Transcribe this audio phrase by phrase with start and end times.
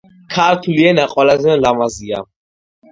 [0.37, 2.25] ქართული ენა ყველაზე ლამაზია